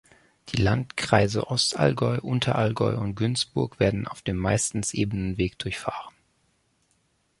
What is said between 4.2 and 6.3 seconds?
dem meistens ebenen Weg durchfahren.